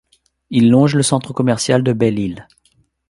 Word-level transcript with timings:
Il 0.49 0.71
longe 0.71 0.95
le 0.95 1.03
centre 1.03 1.31
commercial 1.31 1.83
de 1.83 1.93
Belle-Île. 1.93 2.47